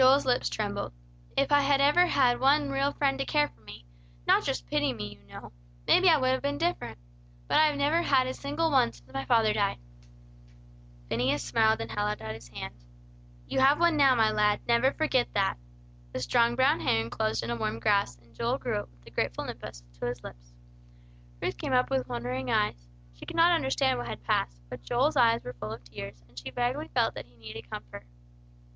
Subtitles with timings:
[0.01, 0.93] Joel's lips trembled.
[1.37, 3.85] "If I had ever had one real friend to care for me
[4.25, 5.51] not just pity me, you know
[5.85, 6.97] maybe I would have been different.
[7.47, 9.77] But I have never had a single one since my father died."
[11.07, 12.73] Phineas smiled, and held out his hand.
[13.45, 15.57] "You have one now, my lad, never forget that."
[16.13, 19.11] The strong brown hand closed in a warm grasp, and Joel drew it, with a
[19.11, 20.51] grateful impulse, to his lips.
[21.43, 22.87] Ruth came up with wondering eyes.
[23.13, 26.39] She could not understand what had passed; but Joel's eyes were full of tears, and
[26.39, 28.07] she vaguely felt that he needed comfort.